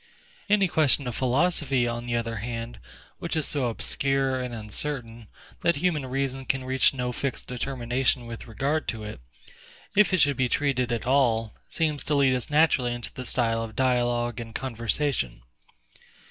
Any 0.49 0.67
question 0.67 1.05
of 1.05 1.13
philosophy, 1.15 1.87
on 1.87 2.07
the 2.07 2.15
other 2.15 2.37
hand, 2.37 2.79
which 3.19 3.35
is 3.35 3.45
so 3.45 3.69
OBSCURE 3.69 4.41
and 4.41 4.51
UNCERTAIN, 4.51 5.27
that 5.61 5.75
human 5.75 6.07
reason 6.07 6.45
can 6.45 6.63
reach 6.63 6.91
no 6.91 7.11
fixed 7.11 7.47
determination 7.47 8.25
with 8.25 8.47
regard 8.47 8.87
to 8.87 9.03
it; 9.03 9.21
if 9.95 10.11
it 10.11 10.19
should 10.19 10.37
be 10.37 10.49
treated 10.49 10.91
at 10.91 11.05
all, 11.05 11.53
seems 11.69 12.03
to 12.05 12.15
lead 12.15 12.35
us 12.35 12.49
naturally 12.49 12.93
into 12.95 13.13
the 13.13 13.27
style 13.27 13.61
of 13.61 13.75
dialogue 13.75 14.39
and 14.39 14.55
conversation. 14.55 15.43